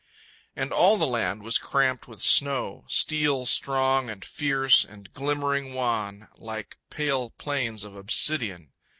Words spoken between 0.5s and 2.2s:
And all the land was cramped